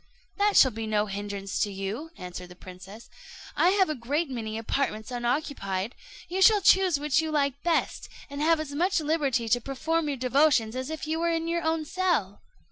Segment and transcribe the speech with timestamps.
[0.37, 3.07] "That shall be no hindrance to you," answered the princess;
[3.55, 5.93] "I have a great many apartments unoccupied;
[6.27, 10.17] you shall choose which you like best, and have as much liberty to perform your
[10.17, 12.41] devotions as if you were in your own cell."